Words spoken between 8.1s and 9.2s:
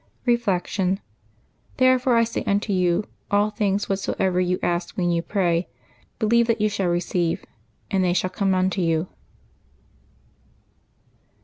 shall come unto you."